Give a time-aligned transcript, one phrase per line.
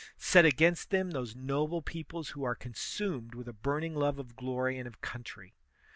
[0.17, 4.79] Set against them those noble peoples who are consumed with a burning love of glory
[4.79, 5.51] and of coun try.